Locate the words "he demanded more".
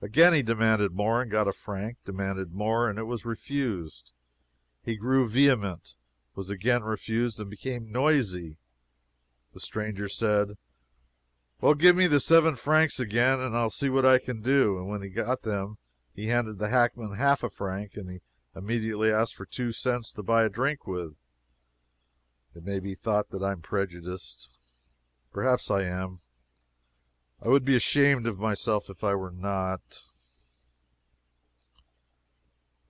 0.32-1.20